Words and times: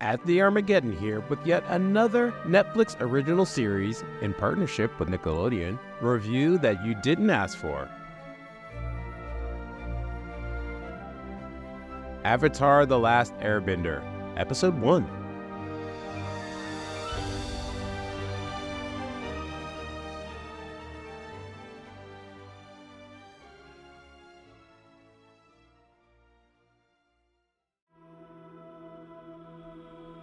at 0.00 0.24
the 0.24 0.40
Armageddon 0.40 0.96
here 0.96 1.20
with 1.28 1.44
yet 1.46 1.62
another 1.68 2.32
Netflix 2.44 2.98
original 3.00 3.44
series 3.44 4.02
in 4.22 4.32
partnership 4.32 4.98
with 4.98 5.08
Nickelodeon 5.08 5.78
review 6.00 6.58
that 6.58 6.84
you 6.84 6.94
didn't 6.94 7.30
ask 7.30 7.58
for. 7.58 7.88
Avatar 12.24 12.86
The 12.86 12.98
Last 12.98 13.34
Airbender, 13.38 14.02
Episode 14.36 14.78
1. 14.78 15.19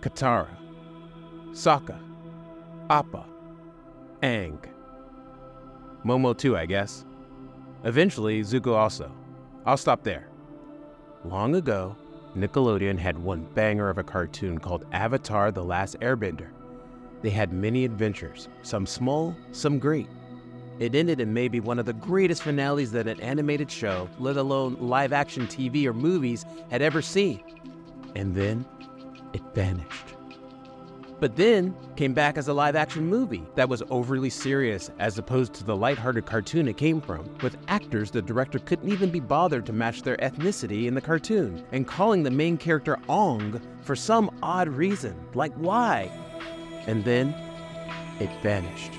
Katara, 0.08 0.55
Sokka, 1.52 2.00
Appa, 2.89 3.25
Aang. 4.24 4.57
Momo 6.06 6.38
too, 6.38 6.56
I 6.56 6.66
guess. 6.66 7.04
Eventually, 7.83 8.42
Zuko 8.42 8.74
also. 8.74 9.11
I'll 9.66 9.75
stop 9.75 10.04
there. 10.04 10.30
Long 11.25 11.56
ago, 11.56 11.93
Nickelodeon 12.38 12.97
had 12.97 13.18
one 13.18 13.47
banger 13.54 13.89
of 13.89 13.97
a 13.97 14.04
cartoon 14.04 14.60
called 14.60 14.86
Avatar 14.93 15.52
The 15.52 15.64
Last 15.64 16.00
Airbender. 16.00 16.47
They 17.21 17.30
had 17.30 17.52
many 17.52 17.83
adventures, 17.83 18.47
some 18.61 18.86
small, 18.86 19.36
some 19.52 19.78
great. 19.78 20.08
It 20.80 20.96
ended 20.96 21.19
in 21.19 21.33
maybe 21.33 21.60
one 21.60 21.80
of 21.80 21.86
the 21.86 21.92
greatest 21.92 22.44
finales 22.44 22.92
that 22.92 23.08
an 23.08 23.19
animated 23.19 23.69
show, 23.69 24.08
let 24.19 24.38
alone 24.38 24.78
live 24.80 25.11
action 25.11 25.47
TV 25.47 25.86
or 25.86 25.94
movies, 25.94 26.46
had 26.71 26.82
ever 26.82 27.02
seen. 27.02 27.44
And 28.16 28.33
then 28.33 28.66
it 29.34 29.42
vanished. 29.54 30.16
But 31.20 31.36
then 31.36 31.76
came 31.96 32.14
back 32.14 32.38
as 32.38 32.48
a 32.48 32.54
live 32.54 32.76
action 32.76 33.08
movie 33.08 33.44
that 33.56 33.67
was 33.67 33.81
overly 33.89 34.30
serious 34.30 34.92
as 35.00 35.17
opposed 35.17 35.53
to 35.56 35.64
the 35.64 35.75
lighthearted 35.75 36.28
cartoon 36.28 36.67
it 36.67 36.78
came 36.78 37.02
from, 37.02 37.28
with 37.42 37.58
actors 37.67 38.11
the 38.11 38.22
director 38.22 38.59
couldn't 38.59 38.92
even 38.92 39.09
be 39.09 39.19
bothered 39.19 39.66
to 39.66 39.73
match 39.73 40.03
their 40.03 40.17
ethnicity 40.17 40.86
in 40.86 40.94
the 40.94 41.02
cartoon, 41.02 41.66
and 41.72 41.88
calling 41.88 42.22
the 42.22 42.30
main 42.30 42.56
character 42.56 43.00
Ong 43.09 43.59
for 43.81 43.95
some 43.95 44.30
odd 44.44 44.67
reason. 44.67 45.16
Like, 45.34 45.53
why? 45.56 46.12
And 46.86 47.03
then 47.03 47.30
it 48.19 48.30
vanished. 48.44 48.94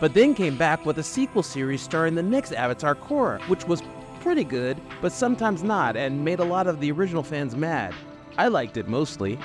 But 0.00 0.12
then 0.12 0.34
came 0.34 0.58
back 0.58 0.84
with 0.84 0.98
a 0.98 1.02
sequel 1.02 1.42
series 1.42 1.80
starring 1.80 2.14
the 2.14 2.22
next 2.22 2.52
Avatar 2.52 2.94
Korra, 2.94 3.40
which 3.48 3.66
was 3.66 3.82
pretty 4.20 4.44
good, 4.44 4.78
but 5.00 5.12
sometimes 5.12 5.62
not, 5.62 5.96
and 5.96 6.24
made 6.24 6.40
a 6.40 6.44
lot 6.44 6.66
of 6.66 6.78
the 6.78 6.92
original 6.92 7.22
fans 7.22 7.56
mad. 7.56 7.94
I 8.38 8.46
liked 8.46 8.76
it 8.76 8.86
mostly, 8.86 9.36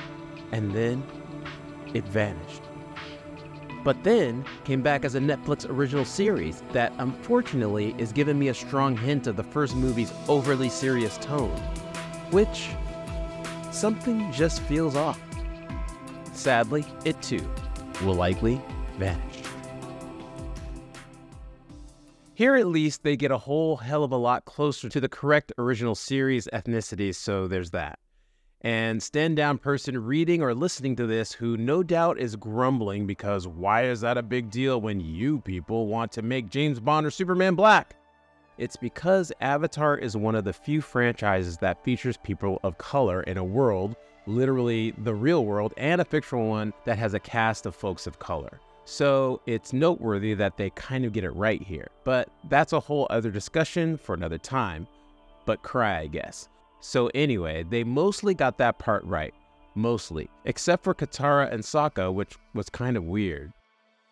and 0.52 0.72
then 0.72 1.03
it 1.95 2.03
vanished. 2.05 2.61
But 3.83 4.03
then 4.03 4.45
came 4.66 4.83
back 4.83 5.03
as 5.03 5.16
a 5.16 5.19
Netflix 5.19 5.67
original 5.67 6.05
series 6.05 6.61
that 6.73 6.94
unfortunately 7.00 7.95
is 7.97 8.11
giving 8.11 8.38
me 8.38 8.50
a 8.50 8.53
strong 8.53 8.95
hint 8.95 9.25
of 9.25 9.35
the 9.35 9.44
first 9.44 9.75
movie's 9.75 10.13
overly 10.27 10.69
serious 10.69 11.17
tone, 11.17 11.58
which 12.30 12.69
something 13.72 14.31
just 14.31 14.61
feels 14.61 14.95
off. 14.95 15.19
Sadly, 16.33 16.85
it 17.03 17.19
too 17.22 17.50
will 18.03 18.13
likely 18.13 18.61
vanish. 19.00 19.41
Here, 22.35 22.55
at 22.55 22.67
least, 22.67 23.02
they 23.02 23.17
get 23.17 23.31
a 23.31 23.38
whole 23.39 23.78
hell 23.78 24.03
of 24.03 24.11
a 24.11 24.17
lot 24.17 24.45
closer 24.45 24.88
to 24.88 25.02
the 25.02 25.09
correct 25.09 25.52
original 25.57 25.95
series 25.95 26.47
ethnicity, 26.53 27.13
so 27.13 27.47
there's 27.47 27.72
that 27.72 28.00
and 28.64 29.03
stand 29.03 29.36
down 29.36 29.58
person 29.58 30.02
reading 30.02 30.42
or 30.42 30.56
listening 30.56 30.95
to 30.95 31.06
this 31.06 31.33
who 31.33 31.58
no 31.58 31.83
doubt 31.83 32.17
is 32.17 32.36
grumbling 32.36 33.06
because 33.06 33.47
why 33.47 33.83
is 33.83 34.02
that 34.02 34.17
a 34.17 34.23
big 34.23 34.50
deal 34.50 34.80
when 34.80 35.00
you 35.02 35.39
people 35.42 35.88
want 35.88 36.11
to 36.14 36.22
make 36.22 36.50
James 36.50 36.80
Bond 36.80 37.06
or 37.06 37.11
Superman 37.11 37.56
black? 37.56 37.96
It's 38.57 38.78
because 38.78 39.31
Avatar 39.41 39.97
is 39.97 40.16
one 40.16 40.35
of 40.35 40.46
the 40.46 40.53
few 40.53 40.79
franchises 40.79 41.57
that 41.57 41.84
features 41.84 42.18
people 42.18 42.59
of 42.63 42.78
color 42.78 43.24
in 43.24 43.38
a 43.38 43.44
world, 43.44 43.96
literally 44.28 44.91
the 45.00 45.13
real 45.13 45.44
world, 45.44 45.74
and 45.75 46.00
a 46.00 46.06
fictional 46.06 46.47
one 46.47 46.72
that 46.85 47.00
has 47.00 47.13
a 47.13 47.19
cast 47.19 47.66
of 47.66 47.75
folks 47.75 48.07
of 48.07 48.19
color. 48.19 48.59
So 48.85 49.41
it's 49.45 49.74
noteworthy 49.74 50.34
that 50.35 50.57
they 50.57 50.69
kind 50.72 51.03
of 51.03 51.13
get 51.13 51.24
it 51.24 51.31
right 51.31 51.62
here. 51.62 51.88
But 52.03 52.30
that's 52.50 52.74
a 52.74 52.80
whole 52.80 53.07
other 53.09 53.31
discussion 53.31 53.97
for 53.97 54.13
another 54.13 54.38
time. 54.38 54.88
But 55.45 55.63
cry, 55.63 56.00
I 56.00 56.07
guess. 56.07 56.47
So, 56.85 57.09
anyway, 57.16 57.63
they 57.63 57.85
mostly 57.85 58.33
got 58.33 58.57
that 58.57 58.77
part 58.77 59.05
right. 59.05 59.33
Mostly. 59.73 60.29
Except 60.44 60.83
for 60.83 60.94
Katara 60.94 61.49
and 61.49 61.63
Sokka, 61.63 62.13
which 62.13 62.35
was 62.53 62.69
kind 62.69 62.97
of 62.97 63.05
weird. 63.05 63.53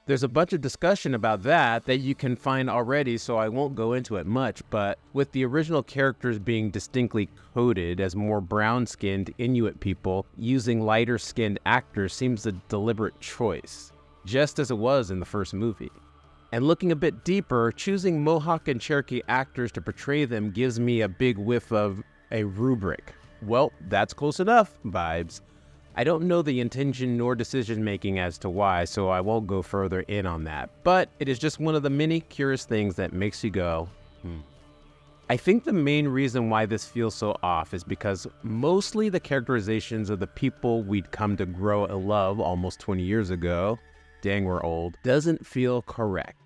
There's 0.05 0.23
a 0.23 0.29
bunch 0.29 0.53
of 0.53 0.61
discussion 0.61 1.13
about 1.13 1.43
that 1.43 1.83
that 1.85 1.97
you 1.97 2.15
can 2.15 2.37
find 2.37 2.69
already, 2.69 3.17
so 3.17 3.35
I 3.35 3.49
won't 3.49 3.75
go 3.75 3.91
into 3.91 4.15
it 4.15 4.25
much. 4.25 4.63
But 4.69 4.99
with 5.11 5.33
the 5.33 5.43
original 5.43 5.83
characters 5.83 6.39
being 6.39 6.71
distinctly 6.71 7.27
coded 7.53 7.99
as 7.99 8.15
more 8.15 8.39
brown 8.39 8.87
skinned 8.87 9.33
Inuit 9.37 9.81
people, 9.81 10.25
using 10.37 10.79
lighter 10.79 11.17
skinned 11.17 11.59
actors 11.65 12.13
seems 12.13 12.45
a 12.45 12.53
deliberate 12.69 13.19
choice, 13.19 13.91
just 14.25 14.59
as 14.59 14.71
it 14.71 14.77
was 14.77 15.11
in 15.11 15.19
the 15.19 15.25
first 15.25 15.53
movie. 15.53 15.91
And 16.53 16.65
looking 16.65 16.93
a 16.93 16.95
bit 16.95 17.25
deeper, 17.25 17.73
choosing 17.73 18.23
Mohawk 18.23 18.69
and 18.69 18.79
Cherokee 18.79 19.21
actors 19.27 19.73
to 19.73 19.81
portray 19.81 20.23
them 20.23 20.51
gives 20.51 20.79
me 20.79 21.01
a 21.01 21.09
big 21.09 21.37
whiff 21.37 21.71
of 21.73 22.01
a 22.31 22.43
rubric. 22.43 23.13
Well, 23.41 23.71
that's 23.87 24.13
close 24.13 24.39
enough 24.39 24.77
vibes. 24.85 25.41
I 25.95 26.03
don't 26.03 26.27
know 26.27 26.41
the 26.41 26.61
intention 26.61 27.17
nor 27.17 27.35
decision 27.35 27.83
making 27.83 28.17
as 28.17 28.37
to 28.39 28.49
why, 28.49 28.85
so 28.85 29.09
I 29.09 29.19
won't 29.19 29.47
go 29.47 29.61
further 29.61 30.01
in 30.01 30.25
on 30.25 30.45
that. 30.45 30.69
But 30.83 31.09
it 31.19 31.27
is 31.27 31.37
just 31.37 31.59
one 31.59 31.75
of 31.75 31.83
the 31.83 31.89
many 31.89 32.21
curious 32.21 32.63
things 32.63 32.95
that 32.95 33.11
makes 33.11 33.43
you 33.43 33.49
go, 33.49 33.89
hmm. 34.21 34.39
I 35.29 35.37
think 35.37 35.63
the 35.63 35.73
main 35.73 36.07
reason 36.09 36.49
why 36.49 36.65
this 36.65 36.85
feels 36.85 37.15
so 37.15 37.37
off 37.41 37.73
is 37.73 37.85
because 37.85 38.27
mostly 38.43 39.07
the 39.07 39.19
characterizations 39.19 40.09
of 40.09 40.19
the 40.19 40.27
people 40.27 40.83
we'd 40.83 41.11
come 41.11 41.37
to 41.37 41.45
grow 41.45 41.85
and 41.85 42.07
love 42.07 42.39
almost 42.41 42.81
20 42.81 43.01
years 43.01 43.29
ago, 43.29 43.79
dang, 44.21 44.43
we're 44.43 44.61
old, 44.61 44.97
doesn't 45.03 45.45
feel 45.45 45.83
correct. 45.83 46.40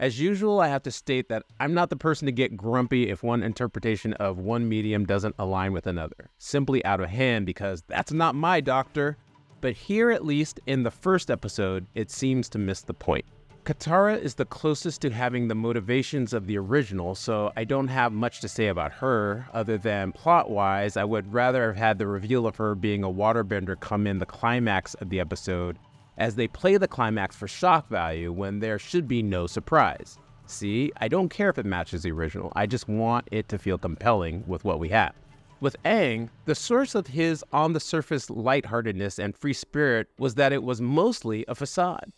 As 0.00 0.18
usual, 0.18 0.60
I 0.60 0.66
have 0.68 0.82
to 0.82 0.90
state 0.90 1.28
that 1.28 1.44
I'm 1.60 1.72
not 1.72 1.88
the 1.88 1.96
person 1.96 2.26
to 2.26 2.32
get 2.32 2.56
grumpy 2.56 3.10
if 3.10 3.22
one 3.22 3.44
interpretation 3.44 4.12
of 4.14 4.38
one 4.38 4.68
medium 4.68 5.06
doesn't 5.06 5.36
align 5.38 5.72
with 5.72 5.86
another, 5.86 6.30
simply 6.36 6.84
out 6.84 7.00
of 7.00 7.10
hand 7.10 7.46
because 7.46 7.84
that's 7.86 8.12
not 8.12 8.34
my 8.34 8.60
doctor. 8.60 9.16
But 9.60 9.74
here, 9.74 10.10
at 10.10 10.24
least 10.24 10.58
in 10.66 10.82
the 10.82 10.90
first 10.90 11.30
episode, 11.30 11.86
it 11.94 12.10
seems 12.10 12.48
to 12.50 12.58
miss 12.58 12.82
the 12.82 12.92
point. 12.92 13.24
Katara 13.64 14.20
is 14.20 14.34
the 14.34 14.44
closest 14.44 15.00
to 15.02 15.10
having 15.10 15.46
the 15.46 15.54
motivations 15.54 16.32
of 16.32 16.48
the 16.48 16.58
original, 16.58 17.14
so 17.14 17.52
I 17.56 17.62
don't 17.64 17.88
have 17.88 18.12
much 18.12 18.40
to 18.40 18.48
say 18.48 18.66
about 18.66 18.92
her, 18.92 19.46
other 19.54 19.78
than 19.78 20.12
plot 20.12 20.50
wise, 20.50 20.98
I 20.98 21.04
would 21.04 21.32
rather 21.32 21.68
have 21.68 21.76
had 21.76 21.98
the 21.98 22.06
reveal 22.08 22.46
of 22.46 22.56
her 22.56 22.74
being 22.74 23.04
a 23.04 23.08
waterbender 23.08 23.78
come 23.78 24.06
in 24.06 24.18
the 24.18 24.26
climax 24.26 24.94
of 24.94 25.08
the 25.08 25.20
episode 25.20 25.78
as 26.16 26.34
they 26.34 26.48
play 26.48 26.76
the 26.76 26.88
climax 26.88 27.36
for 27.36 27.48
shock 27.48 27.88
value 27.88 28.32
when 28.32 28.60
there 28.60 28.78
should 28.78 29.08
be 29.08 29.22
no 29.22 29.46
surprise. 29.46 30.18
See, 30.46 30.92
I 30.98 31.08
don't 31.08 31.30
care 31.30 31.48
if 31.48 31.58
it 31.58 31.66
matches 31.66 32.02
the 32.02 32.12
original, 32.12 32.52
I 32.54 32.66
just 32.66 32.88
want 32.88 33.28
it 33.30 33.48
to 33.48 33.58
feel 33.58 33.78
compelling 33.78 34.44
with 34.46 34.64
what 34.64 34.78
we 34.78 34.90
have. 34.90 35.14
With 35.60 35.76
Aang, 35.84 36.28
the 36.44 36.54
source 36.54 36.94
of 36.94 37.06
his 37.06 37.42
on 37.52 37.72
the 37.72 37.80
surface 37.80 38.28
lightheartedness 38.28 39.18
and 39.18 39.36
free 39.36 39.54
spirit 39.54 40.08
was 40.18 40.34
that 40.34 40.52
it 40.52 40.62
was 40.62 40.80
mostly 40.80 41.44
a 41.48 41.54
facade, 41.54 42.12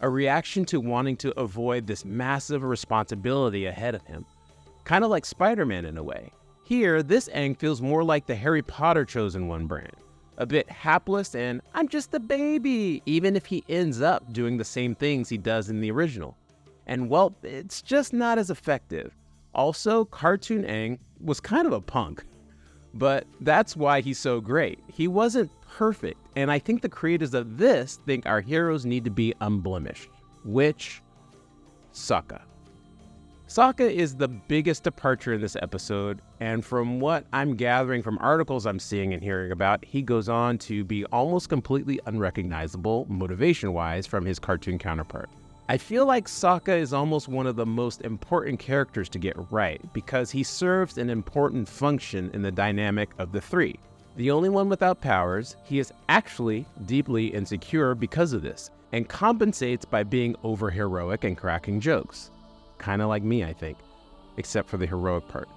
a 0.00 0.08
reaction 0.08 0.64
to 0.66 0.80
wanting 0.80 1.16
to 1.18 1.38
avoid 1.38 1.86
this 1.86 2.04
massive 2.04 2.62
responsibility 2.62 3.66
ahead 3.66 3.94
of 3.94 4.06
him. 4.06 4.24
Kind 4.84 5.04
of 5.04 5.10
like 5.10 5.26
Spider 5.26 5.66
Man 5.66 5.84
in 5.84 5.98
a 5.98 6.02
way. 6.02 6.32
Here, 6.64 7.02
this 7.02 7.28
Aang 7.28 7.58
feels 7.58 7.82
more 7.82 8.02
like 8.02 8.26
the 8.26 8.34
Harry 8.34 8.62
Potter 8.62 9.04
chosen 9.04 9.46
one 9.46 9.66
brand 9.66 9.92
a 10.40 10.46
bit 10.46 10.68
hapless 10.70 11.34
and 11.34 11.60
I'm 11.74 11.86
just 11.86 12.14
a 12.14 12.18
baby, 12.18 13.02
even 13.06 13.36
if 13.36 13.46
he 13.46 13.62
ends 13.68 14.00
up 14.00 14.32
doing 14.32 14.56
the 14.56 14.64
same 14.64 14.94
things 14.94 15.28
he 15.28 15.38
does 15.38 15.68
in 15.68 15.80
the 15.80 15.92
original. 15.92 16.36
And 16.86 17.08
well, 17.08 17.36
it's 17.42 17.82
just 17.82 18.12
not 18.12 18.38
as 18.38 18.50
effective. 18.50 19.14
Also, 19.54 20.06
Cartoon 20.06 20.64
Aang 20.64 20.98
was 21.20 21.40
kind 21.40 21.66
of 21.66 21.72
a 21.72 21.80
punk. 21.80 22.24
But 22.94 23.26
that's 23.40 23.76
why 23.76 24.00
he's 24.00 24.18
so 24.18 24.40
great. 24.40 24.80
He 24.88 25.06
wasn't 25.06 25.50
perfect, 25.68 26.18
and 26.34 26.50
I 26.50 26.58
think 26.58 26.82
the 26.82 26.88
creators 26.88 27.34
of 27.34 27.56
this 27.56 28.00
think 28.04 28.26
our 28.26 28.40
heroes 28.40 28.84
need 28.84 29.04
to 29.04 29.10
be 29.10 29.32
unblemished, 29.40 30.08
which 30.44 31.00
Sokka. 31.92 32.40
Sokka 33.50 33.90
is 33.90 34.14
the 34.14 34.28
biggest 34.28 34.84
departure 34.84 35.32
in 35.32 35.40
this 35.40 35.56
episode, 35.56 36.22
and 36.38 36.64
from 36.64 37.00
what 37.00 37.24
I'm 37.32 37.56
gathering 37.56 38.00
from 38.00 38.16
articles 38.20 38.64
I'm 38.64 38.78
seeing 38.78 39.12
and 39.12 39.20
hearing 39.20 39.50
about, 39.50 39.84
he 39.84 40.02
goes 40.02 40.28
on 40.28 40.56
to 40.58 40.84
be 40.84 41.04
almost 41.06 41.48
completely 41.48 41.98
unrecognizable 42.06 43.06
motivation 43.08 43.72
wise 43.72 44.06
from 44.06 44.24
his 44.24 44.38
cartoon 44.38 44.78
counterpart. 44.78 45.28
I 45.68 45.78
feel 45.78 46.06
like 46.06 46.28
Sokka 46.28 46.78
is 46.78 46.92
almost 46.92 47.26
one 47.26 47.48
of 47.48 47.56
the 47.56 47.66
most 47.66 48.02
important 48.02 48.60
characters 48.60 49.08
to 49.08 49.18
get 49.18 49.34
right 49.50 49.80
because 49.92 50.30
he 50.30 50.44
serves 50.44 50.96
an 50.96 51.10
important 51.10 51.68
function 51.68 52.30
in 52.32 52.42
the 52.42 52.52
dynamic 52.52 53.10
of 53.18 53.32
the 53.32 53.40
three. 53.40 53.74
The 54.14 54.30
only 54.30 54.48
one 54.48 54.68
without 54.68 55.00
powers, 55.00 55.56
he 55.64 55.80
is 55.80 55.92
actually 56.08 56.66
deeply 56.86 57.26
insecure 57.26 57.96
because 57.96 58.32
of 58.32 58.42
this, 58.42 58.70
and 58.92 59.08
compensates 59.08 59.84
by 59.84 60.04
being 60.04 60.36
over 60.44 60.70
heroic 60.70 61.24
and 61.24 61.36
cracking 61.36 61.80
jokes. 61.80 62.30
Kind 62.80 63.02
of 63.02 63.08
like 63.08 63.22
me, 63.22 63.44
I 63.44 63.52
think, 63.52 63.76
except 64.38 64.68
for 64.68 64.78
the 64.78 64.86
heroic 64.86 65.28
part. 65.28 65.48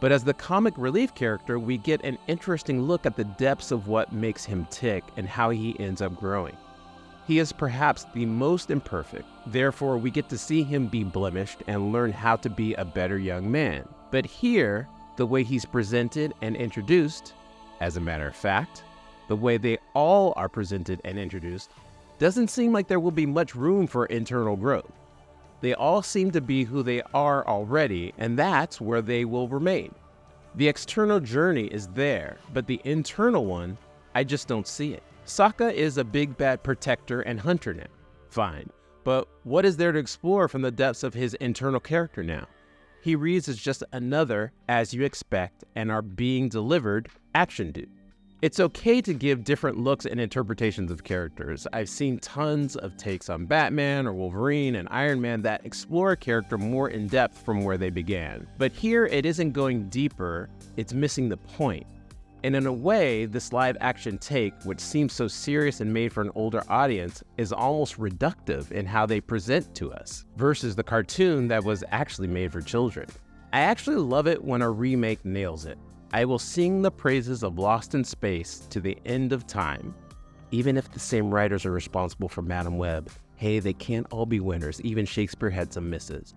But 0.00 0.12
as 0.12 0.24
the 0.24 0.34
comic 0.34 0.74
relief 0.76 1.14
character, 1.14 1.58
we 1.58 1.78
get 1.78 2.04
an 2.04 2.18
interesting 2.26 2.82
look 2.82 3.06
at 3.06 3.16
the 3.16 3.24
depths 3.24 3.70
of 3.70 3.86
what 3.86 4.12
makes 4.12 4.44
him 4.44 4.66
tick 4.70 5.04
and 5.16 5.28
how 5.28 5.50
he 5.50 5.78
ends 5.78 6.02
up 6.02 6.16
growing. 6.16 6.56
He 7.28 7.38
is 7.38 7.52
perhaps 7.52 8.06
the 8.12 8.26
most 8.26 8.70
imperfect, 8.70 9.26
therefore, 9.46 9.98
we 9.98 10.10
get 10.10 10.28
to 10.30 10.38
see 10.38 10.64
him 10.64 10.88
be 10.88 11.04
blemished 11.04 11.62
and 11.68 11.92
learn 11.92 12.10
how 12.10 12.36
to 12.36 12.50
be 12.50 12.74
a 12.74 12.84
better 12.84 13.18
young 13.18 13.50
man. 13.50 13.88
But 14.10 14.26
here, 14.26 14.88
the 15.16 15.26
way 15.26 15.44
he's 15.44 15.64
presented 15.64 16.34
and 16.42 16.56
introduced, 16.56 17.34
as 17.80 17.96
a 17.96 18.00
matter 18.00 18.26
of 18.26 18.34
fact, 18.34 18.82
the 19.28 19.36
way 19.36 19.58
they 19.58 19.78
all 19.94 20.32
are 20.36 20.48
presented 20.48 21.00
and 21.04 21.18
introduced, 21.18 21.70
doesn't 22.18 22.48
seem 22.48 22.72
like 22.72 22.88
there 22.88 22.98
will 22.98 23.12
be 23.12 23.26
much 23.26 23.54
room 23.54 23.86
for 23.86 24.06
internal 24.06 24.56
growth. 24.56 24.90
They 25.60 25.74
all 25.74 26.02
seem 26.02 26.30
to 26.32 26.40
be 26.40 26.64
who 26.64 26.82
they 26.82 27.02
are 27.14 27.46
already, 27.46 28.14
and 28.18 28.38
that's 28.38 28.80
where 28.80 29.02
they 29.02 29.24
will 29.24 29.48
remain. 29.48 29.94
The 30.54 30.68
external 30.68 31.20
journey 31.20 31.66
is 31.66 31.88
there, 31.88 32.38
but 32.52 32.66
the 32.66 32.80
internal 32.84 33.44
one, 33.44 33.76
I 34.14 34.24
just 34.24 34.48
don't 34.48 34.66
see 34.66 34.92
it. 34.92 35.02
Sokka 35.26 35.72
is 35.72 35.98
a 35.98 36.04
big 36.04 36.36
bad 36.36 36.62
protector 36.62 37.20
and 37.22 37.38
hunter 37.38 37.74
now. 37.74 37.84
Fine. 38.30 38.70
But 39.04 39.28
what 39.44 39.64
is 39.64 39.76
there 39.76 39.92
to 39.92 39.98
explore 39.98 40.48
from 40.48 40.62
the 40.62 40.70
depths 40.70 41.02
of 41.02 41.14
his 41.14 41.34
internal 41.34 41.80
character 41.80 42.22
now? 42.22 42.46
He 43.00 43.14
reads 43.14 43.48
as 43.48 43.58
just 43.58 43.84
another, 43.92 44.52
as 44.68 44.92
you 44.92 45.04
expect, 45.04 45.64
and 45.76 45.90
are 45.90 46.02
being 46.02 46.48
delivered 46.48 47.08
action 47.34 47.70
dude. 47.70 47.90
It's 48.40 48.60
okay 48.60 49.02
to 49.02 49.12
give 49.12 49.42
different 49.42 49.78
looks 49.78 50.06
and 50.06 50.20
interpretations 50.20 50.92
of 50.92 51.02
characters. 51.02 51.66
I've 51.72 51.88
seen 51.88 52.20
tons 52.20 52.76
of 52.76 52.96
takes 52.96 53.28
on 53.28 53.46
Batman 53.46 54.06
or 54.06 54.12
Wolverine 54.12 54.76
and 54.76 54.86
Iron 54.92 55.20
Man 55.20 55.42
that 55.42 55.66
explore 55.66 56.12
a 56.12 56.16
character 56.16 56.56
more 56.56 56.88
in 56.90 57.08
depth 57.08 57.44
from 57.44 57.64
where 57.64 57.76
they 57.76 57.90
began. 57.90 58.46
But 58.56 58.70
here 58.70 59.06
it 59.06 59.26
isn't 59.26 59.50
going 59.50 59.88
deeper, 59.88 60.50
it's 60.76 60.92
missing 60.92 61.28
the 61.28 61.36
point. 61.36 61.84
And 62.44 62.54
in 62.54 62.66
a 62.66 62.72
way, 62.72 63.26
this 63.26 63.52
live 63.52 63.76
action 63.80 64.18
take, 64.18 64.54
which 64.62 64.78
seems 64.78 65.12
so 65.12 65.26
serious 65.26 65.80
and 65.80 65.92
made 65.92 66.12
for 66.12 66.20
an 66.20 66.30
older 66.36 66.62
audience, 66.68 67.24
is 67.38 67.52
almost 67.52 67.98
reductive 67.98 68.70
in 68.70 68.86
how 68.86 69.04
they 69.04 69.20
present 69.20 69.74
to 69.74 69.92
us, 69.92 70.26
versus 70.36 70.76
the 70.76 70.84
cartoon 70.84 71.48
that 71.48 71.64
was 71.64 71.82
actually 71.90 72.28
made 72.28 72.52
for 72.52 72.60
children. 72.60 73.08
I 73.52 73.62
actually 73.62 73.96
love 73.96 74.28
it 74.28 74.44
when 74.44 74.62
a 74.62 74.70
remake 74.70 75.24
nails 75.24 75.66
it. 75.66 75.76
I 76.12 76.24
will 76.24 76.38
sing 76.38 76.80
the 76.80 76.90
praises 76.90 77.42
of 77.42 77.58
Lost 77.58 77.94
in 77.94 78.02
Space 78.02 78.60
to 78.70 78.80
the 78.80 78.96
end 79.04 79.32
of 79.32 79.46
time. 79.46 79.94
Even 80.50 80.78
if 80.78 80.90
the 80.90 80.98
same 80.98 81.32
writers 81.32 81.66
are 81.66 81.70
responsible 81.70 82.30
for 82.30 82.40
Madame 82.40 82.78
Web, 82.78 83.10
hey, 83.36 83.58
they 83.58 83.74
can't 83.74 84.06
all 84.10 84.24
be 84.24 84.40
winners. 84.40 84.80
Even 84.80 85.04
Shakespeare 85.04 85.50
had 85.50 85.70
some 85.70 85.90
misses. 85.90 86.34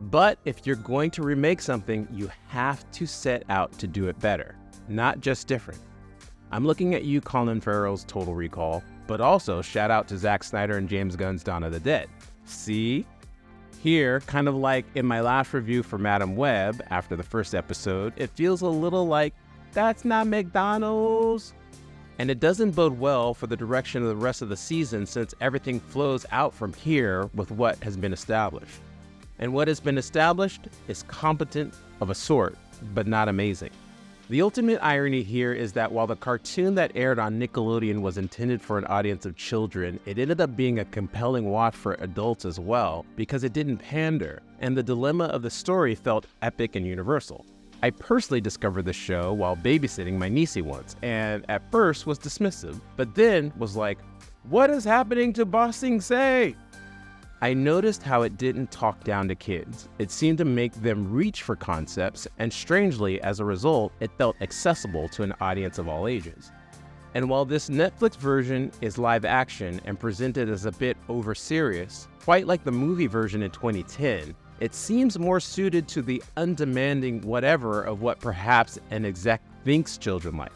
But 0.00 0.38
if 0.46 0.66
you're 0.66 0.76
going 0.76 1.10
to 1.12 1.22
remake 1.22 1.60
something, 1.60 2.08
you 2.10 2.30
have 2.48 2.90
to 2.92 3.06
set 3.06 3.44
out 3.50 3.72
to 3.78 3.86
do 3.86 4.08
it 4.08 4.18
better, 4.20 4.56
not 4.88 5.20
just 5.20 5.46
different. 5.46 5.82
I'm 6.50 6.66
looking 6.66 6.94
at 6.94 7.04
you, 7.04 7.20
Colin 7.20 7.60
Farrell's 7.60 8.04
Total 8.04 8.34
Recall, 8.34 8.82
but 9.06 9.20
also 9.20 9.60
shout 9.60 9.90
out 9.90 10.08
to 10.08 10.16
Zack 10.16 10.42
Snyder 10.42 10.78
and 10.78 10.88
James 10.88 11.14
Gunn's 11.14 11.44
Dawn 11.44 11.62
of 11.62 11.72
the 11.72 11.80
Dead. 11.80 12.08
See? 12.46 13.04
Here, 13.78 14.20
kind 14.20 14.48
of 14.48 14.54
like 14.54 14.84
in 14.94 15.06
my 15.06 15.20
last 15.20 15.54
review 15.54 15.82
for 15.82 15.98
Madame 15.98 16.36
Web 16.36 16.82
after 16.90 17.16
the 17.16 17.22
first 17.22 17.54
episode, 17.54 18.12
it 18.16 18.30
feels 18.30 18.60
a 18.60 18.68
little 18.68 19.06
like, 19.06 19.34
that's 19.72 20.04
not 20.04 20.26
McDonald's. 20.26 21.54
And 22.18 22.30
it 22.30 22.40
doesn't 22.40 22.72
bode 22.72 22.98
well 22.98 23.32
for 23.32 23.46
the 23.46 23.56
direction 23.56 24.02
of 24.02 24.08
the 24.08 24.16
rest 24.16 24.42
of 24.42 24.50
the 24.50 24.56
season 24.56 25.06
since 25.06 25.34
everything 25.40 25.80
flows 25.80 26.26
out 26.30 26.52
from 26.52 26.74
here 26.74 27.30
with 27.34 27.50
what 27.50 27.82
has 27.82 27.96
been 27.96 28.12
established. 28.12 28.80
And 29.38 29.54
what 29.54 29.68
has 29.68 29.80
been 29.80 29.96
established 29.96 30.68
is 30.86 31.02
competent 31.04 31.72
of 32.02 32.10
a 32.10 32.14
sort, 32.14 32.58
but 32.92 33.06
not 33.06 33.30
amazing. 33.30 33.70
The 34.30 34.42
ultimate 34.42 34.78
irony 34.80 35.24
here 35.24 35.52
is 35.52 35.72
that 35.72 35.90
while 35.90 36.06
the 36.06 36.14
cartoon 36.14 36.76
that 36.76 36.92
aired 36.94 37.18
on 37.18 37.40
Nickelodeon 37.40 38.00
was 38.00 38.16
intended 38.16 38.62
for 38.62 38.78
an 38.78 38.84
audience 38.84 39.26
of 39.26 39.34
children, 39.34 39.98
it 40.06 40.20
ended 40.20 40.40
up 40.40 40.54
being 40.54 40.78
a 40.78 40.84
compelling 40.84 41.46
watch 41.46 41.74
for 41.74 41.94
adults 41.94 42.44
as 42.44 42.60
well 42.60 43.04
because 43.16 43.42
it 43.42 43.52
didn't 43.52 43.78
pander, 43.78 44.40
and 44.60 44.76
the 44.76 44.84
dilemma 44.84 45.24
of 45.24 45.42
the 45.42 45.50
story 45.50 45.96
felt 45.96 46.28
epic 46.42 46.76
and 46.76 46.86
universal. 46.86 47.44
I 47.82 47.90
personally 47.90 48.40
discovered 48.40 48.84
the 48.84 48.92
show 48.92 49.32
while 49.32 49.56
babysitting 49.56 50.16
my 50.16 50.30
niecey 50.30 50.62
once, 50.62 50.94
and 51.02 51.44
at 51.48 51.68
first 51.72 52.06
was 52.06 52.20
dismissive, 52.20 52.80
but 52.96 53.16
then 53.16 53.52
was 53.58 53.74
like, 53.74 53.98
What 54.44 54.70
is 54.70 54.84
happening 54.84 55.32
to 55.32 55.44
Ba 55.44 55.72
Sing 55.72 56.00
Se? 56.00 56.54
I 57.42 57.54
noticed 57.54 58.02
how 58.02 58.20
it 58.20 58.36
didn't 58.36 58.70
talk 58.70 59.02
down 59.02 59.26
to 59.28 59.34
kids. 59.34 59.88
It 59.98 60.10
seemed 60.10 60.36
to 60.38 60.44
make 60.44 60.74
them 60.74 61.10
reach 61.10 61.42
for 61.42 61.56
concepts, 61.56 62.28
and 62.38 62.52
strangely, 62.52 63.18
as 63.22 63.40
a 63.40 63.46
result, 63.46 63.92
it 64.00 64.10
felt 64.18 64.36
accessible 64.42 65.08
to 65.08 65.22
an 65.22 65.32
audience 65.40 65.78
of 65.78 65.88
all 65.88 66.06
ages. 66.06 66.52
And 67.14 67.30
while 67.30 67.46
this 67.46 67.70
Netflix 67.70 68.16
version 68.16 68.70
is 68.82 68.98
live 68.98 69.24
action 69.24 69.80
and 69.86 69.98
presented 69.98 70.50
as 70.50 70.66
a 70.66 70.72
bit 70.72 70.98
over 71.08 71.34
serious, 71.34 72.08
quite 72.22 72.46
like 72.46 72.62
the 72.62 72.72
movie 72.72 73.06
version 73.06 73.42
in 73.42 73.50
2010, 73.50 74.34
it 74.60 74.74
seems 74.74 75.18
more 75.18 75.40
suited 75.40 75.88
to 75.88 76.02
the 76.02 76.22
undemanding 76.36 77.22
whatever 77.22 77.82
of 77.82 78.02
what 78.02 78.20
perhaps 78.20 78.78
an 78.90 79.06
exec 79.06 79.40
thinks 79.64 79.96
children 79.96 80.36
like. 80.36 80.52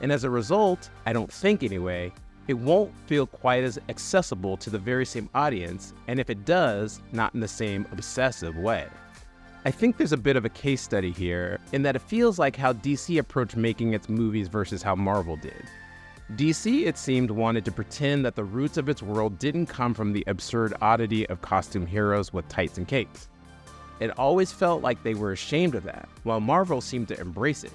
And 0.00 0.10
as 0.10 0.24
a 0.24 0.30
result, 0.30 0.90
I 1.06 1.12
don't 1.12 1.32
think 1.32 1.62
anyway, 1.62 2.12
it 2.48 2.54
won't 2.54 2.92
feel 3.06 3.26
quite 3.26 3.64
as 3.64 3.78
accessible 3.88 4.56
to 4.58 4.70
the 4.70 4.78
very 4.78 5.06
same 5.06 5.30
audience, 5.34 5.94
and 6.08 6.20
if 6.20 6.28
it 6.30 6.44
does, 6.44 7.00
not 7.12 7.34
in 7.34 7.40
the 7.40 7.48
same 7.48 7.86
obsessive 7.92 8.56
way. 8.56 8.86
I 9.66 9.70
think 9.70 9.96
there's 9.96 10.12
a 10.12 10.18
bit 10.18 10.36
of 10.36 10.44
a 10.44 10.50
case 10.50 10.82
study 10.82 11.10
here 11.10 11.58
in 11.72 11.82
that 11.84 11.96
it 11.96 12.02
feels 12.02 12.38
like 12.38 12.54
how 12.54 12.74
DC 12.74 13.18
approached 13.18 13.56
making 13.56 13.94
its 13.94 14.10
movies 14.10 14.48
versus 14.48 14.82
how 14.82 14.94
Marvel 14.94 15.36
did. 15.36 15.64
DC, 16.32 16.86
it 16.86 16.98
seemed, 16.98 17.30
wanted 17.30 17.64
to 17.64 17.72
pretend 17.72 18.24
that 18.24 18.34
the 18.34 18.44
roots 18.44 18.76
of 18.76 18.88
its 18.88 19.02
world 19.02 19.38
didn't 19.38 19.66
come 19.66 19.94
from 19.94 20.12
the 20.12 20.24
absurd 20.26 20.74
oddity 20.82 21.26
of 21.28 21.40
costume 21.40 21.86
heroes 21.86 22.32
with 22.32 22.48
tights 22.48 22.76
and 22.76 22.88
capes. 22.88 23.28
It 24.00 24.18
always 24.18 24.52
felt 24.52 24.82
like 24.82 25.02
they 25.02 25.14
were 25.14 25.32
ashamed 25.32 25.74
of 25.74 25.84
that, 25.84 26.08
while 26.24 26.40
Marvel 26.40 26.80
seemed 26.80 27.08
to 27.08 27.20
embrace 27.20 27.64
it. 27.64 27.72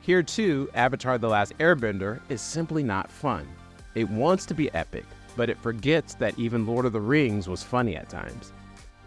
Here, 0.00 0.22
too, 0.22 0.68
Avatar 0.74 1.18
The 1.18 1.28
Last 1.28 1.58
Airbender 1.58 2.20
is 2.28 2.40
simply 2.40 2.84
not 2.84 3.10
fun. 3.10 3.48
It 3.96 4.10
wants 4.10 4.44
to 4.46 4.54
be 4.54 4.70
epic, 4.74 5.06
but 5.36 5.48
it 5.48 5.56
forgets 5.56 6.14
that 6.16 6.38
even 6.38 6.66
Lord 6.66 6.84
of 6.84 6.92
the 6.92 7.00
Rings 7.00 7.48
was 7.48 7.62
funny 7.62 7.96
at 7.96 8.10
times. 8.10 8.52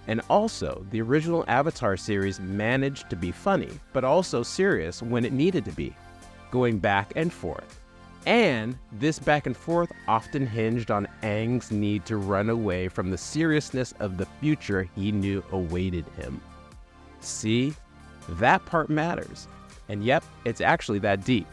And 0.07 0.19
also, 0.31 0.83
the 0.89 0.99
original 0.99 1.45
Avatar 1.47 1.95
series 1.95 2.39
managed 2.39 3.07
to 3.11 3.15
be 3.15 3.31
funny, 3.31 3.69
but 3.93 4.03
also 4.03 4.41
serious 4.41 5.03
when 5.03 5.25
it 5.25 5.31
needed 5.31 5.63
to 5.65 5.71
be, 5.73 5.95
going 6.49 6.79
back 6.79 7.13
and 7.15 7.31
forth. 7.31 7.79
And 8.25 8.79
this 8.93 9.19
back 9.19 9.45
and 9.45 9.55
forth 9.55 9.91
often 10.07 10.47
hinged 10.47 10.89
on 10.89 11.07
Aang's 11.21 11.69
need 11.69 12.03
to 12.07 12.17
run 12.17 12.49
away 12.49 12.87
from 12.87 13.11
the 13.11 13.17
seriousness 13.17 13.93
of 13.99 14.17
the 14.17 14.25
future 14.41 14.89
he 14.95 15.11
knew 15.11 15.43
awaited 15.51 16.05
him. 16.17 16.41
See, 17.19 17.75
that 18.27 18.65
part 18.65 18.89
matters. 18.89 19.47
And 19.87 20.03
yep, 20.03 20.23
it's 20.45 20.61
actually 20.61 20.99
that 20.99 21.23
deep 21.23 21.45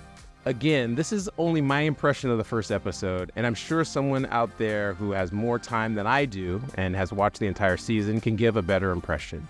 again, 0.47 0.95
this 0.95 1.13
is 1.13 1.29
only 1.39 1.61
my 1.61 1.81
impression 1.81 2.31
of 2.31 2.39
the 2.39 2.45
first 2.45 2.71
episode, 2.71 3.33
and 3.37 3.45
I'm 3.45 3.55
sure 3.55 3.85
someone 3.85 4.27
out 4.27 4.57
there 4.59 4.95
who 4.95 5.11
has 5.11 5.33
more 5.33 5.59
time 5.59 5.95
than 5.95 6.07
I 6.07 6.25
do 6.25 6.63
and 6.77 6.95
has 6.97 7.13
watched 7.13 7.41
the 7.41 7.49
entire 7.49 7.77
season 7.77 8.21
can 8.21 8.37
give 8.37 8.57
a 8.57 8.63
better 8.63 8.93
impression. 8.93 9.47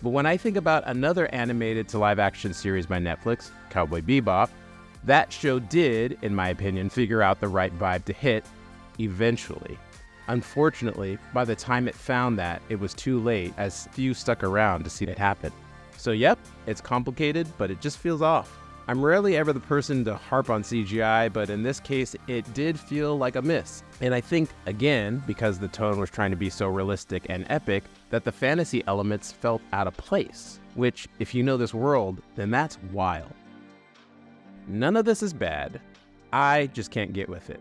But 0.00 0.10
when 0.10 0.24
I 0.24 0.36
think 0.36 0.56
about 0.56 0.84
another 0.86 1.26
animated 1.34 1.88
to 1.88 1.98
live 1.98 2.18
action 2.18 2.54
series 2.54 2.86
by 2.86 2.98
Netflix, 2.98 3.50
Cowboy 3.68 4.00
Bebop, 4.00 4.48
that 5.04 5.32
show 5.32 5.58
did, 5.58 6.16
in 6.22 6.34
my 6.34 6.48
opinion, 6.48 6.88
figure 6.88 7.22
out 7.22 7.40
the 7.40 7.48
right 7.48 7.76
vibe 7.76 8.04
to 8.04 8.12
hit 8.12 8.44
eventually. 9.00 9.76
Unfortunately, 10.28 11.18
by 11.34 11.44
the 11.44 11.56
time 11.56 11.88
it 11.88 11.96
found 11.96 12.38
that, 12.38 12.62
it 12.68 12.78
was 12.78 12.94
too 12.94 13.18
late, 13.18 13.52
as 13.56 13.88
few 13.90 14.14
stuck 14.14 14.44
around 14.44 14.84
to 14.84 14.90
see 14.90 15.04
it 15.04 15.18
happen. 15.18 15.52
So, 15.96 16.12
yep, 16.12 16.38
it's 16.66 16.80
complicated, 16.80 17.48
but 17.58 17.72
it 17.72 17.80
just 17.80 17.98
feels 17.98 18.22
off. 18.22 18.61
I'm 18.88 19.00
rarely 19.00 19.36
ever 19.36 19.52
the 19.52 19.60
person 19.60 20.04
to 20.06 20.16
harp 20.16 20.50
on 20.50 20.62
CGI, 20.62 21.32
but 21.32 21.50
in 21.50 21.62
this 21.62 21.78
case, 21.78 22.16
it 22.26 22.52
did 22.52 22.78
feel 22.78 23.16
like 23.16 23.36
a 23.36 23.42
miss. 23.42 23.84
And 24.00 24.12
I 24.12 24.20
think, 24.20 24.50
again, 24.66 25.22
because 25.24 25.60
the 25.60 25.68
tone 25.68 26.00
was 26.00 26.10
trying 26.10 26.32
to 26.32 26.36
be 26.36 26.50
so 26.50 26.66
realistic 26.66 27.26
and 27.28 27.46
epic, 27.48 27.84
that 28.10 28.24
the 28.24 28.32
fantasy 28.32 28.82
elements 28.88 29.30
felt 29.30 29.62
out 29.72 29.86
of 29.86 29.96
place. 29.96 30.58
Which, 30.74 31.06
if 31.20 31.32
you 31.32 31.44
know 31.44 31.56
this 31.56 31.72
world, 31.72 32.22
then 32.34 32.50
that's 32.50 32.78
wild. 32.92 33.32
None 34.66 34.96
of 34.96 35.04
this 35.04 35.22
is 35.22 35.32
bad. 35.32 35.80
I 36.32 36.66
just 36.72 36.90
can't 36.90 37.12
get 37.12 37.28
with 37.28 37.50
it. 37.50 37.60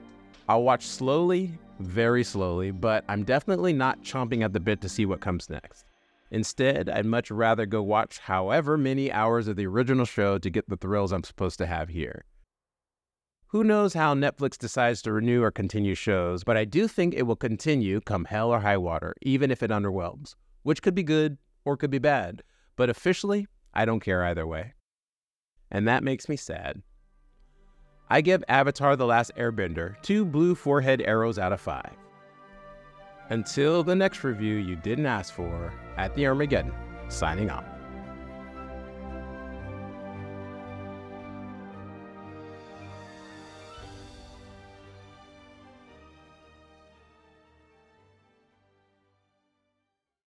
I'll 0.50 0.63
watch 0.63 0.88
slowly, 0.88 1.51
very 1.80 2.24
slowly, 2.24 2.72
but 2.72 3.06
I'm 3.08 3.24
definitely 3.24 3.74
not 3.74 4.01
chomping 4.01 4.44
at 4.44 4.54
the 4.54 4.60
bit 4.60 4.82
to 4.82 4.90
see 4.90 5.06
what 5.06 5.22
comes 5.22 5.51
next. 5.51 5.86
Instead, 6.32 6.90
I'd 6.90 7.06
much 7.06 7.30
rather 7.30 7.66
go 7.66 7.84
watch 7.84 8.20
however 8.20 8.78
many 8.78 9.12
hours 9.12 9.50
of 9.50 9.58
the 9.58 9.68
original 9.68 10.06
show 10.06 10.38
to 10.38 10.50
get 10.50 10.70
the 10.70 10.78
thrills 10.78 11.12
I'm 11.12 11.26
supposed 11.26 11.58
to 11.58 11.66
have 11.66 11.90
here. 11.90 12.24
Who 13.48 13.66
knows 13.66 13.94
how 13.94 14.14
Netflix 14.16 14.58
decides 14.58 15.02
to 15.02 15.12
renew 15.12 15.44
or 15.44 15.52
continue 15.52 15.94
shows, 15.94 16.46
but 16.46 16.56
I 16.56 16.64
do 16.64 16.88
think 16.88 17.14
it 17.14 17.24
will 17.24 17.36
continue 17.36 18.00
come 18.00 18.24
hell 18.24 18.50
or 18.50 18.62
high 18.62 18.78
water, 18.78 19.14
even 19.22 19.52
if 19.52 19.62
it 19.62 19.72
underwhelms, 19.72 20.36
which 20.64 20.82
could 20.82 20.96
be 20.96 21.04
good 21.04 21.38
or 21.66 21.76
could 21.76 21.92
be 21.92 22.00
bad. 22.00 22.44
But 22.78 22.90
officially, 22.90 23.48
I 23.74 23.84
don't 23.84 24.00
care 24.00 24.24
either 24.24 24.48
way. 24.48 24.76
And 25.70 25.86
that 25.86 26.02
makes 26.02 26.30
me 26.30 26.38
sad. 26.38 26.82
I 28.10 28.22
give 28.22 28.42
Avatar 28.48 28.96
The 28.96 29.06
Last 29.06 29.32
Airbender 29.38 30.02
two 30.02 30.24
blue 30.24 30.56
forehead 30.56 31.02
arrows 31.02 31.38
out 31.38 31.52
of 31.52 31.60
five. 31.60 31.92
Until 33.32 33.82
the 33.82 33.96
next 33.96 34.26
review 34.26 34.56
you 34.56 34.76
didn't 34.76 35.06
ask 35.06 35.34
for, 35.34 35.74
at 35.96 36.14
the 36.16 36.28
Armageddon, 36.28 36.74
signing 37.08 37.50
off. 37.50 37.71